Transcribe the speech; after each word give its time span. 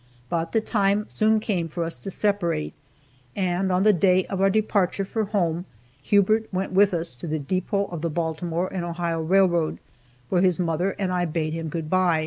But 0.29 0.51
the 0.51 0.61
time 0.61 1.05
soon 1.09 1.39
came 1.39 1.67
for 1.67 1.83
us 1.83 1.95
to 1.97 2.09
separate, 2.09 2.73
and 3.35 3.71
on 3.71 3.83
the 3.83 3.93
day 3.93 4.25
of 4.25 4.41
our 4.41 4.49
departure 4.49 5.05
for 5.05 5.25
home 5.25 5.65
Hubert 6.01 6.51
went 6.51 6.71
with 6.71 6.91
us 6.91 7.13
to 7.13 7.27
the 7.27 7.37
depot 7.37 7.85
of 7.85 8.01
the 8.01 8.09
Baltimore 8.09 8.67
and 8.73 8.83
Ohio 8.83 9.21
railroad, 9.21 9.77
where 10.29 10.41
his 10.41 10.59
mother 10.59 10.95
and 10.97 11.11
I 11.11 11.25
bade 11.25 11.53
him 11.53 11.67
good 11.69 11.87
by. 11.87 12.19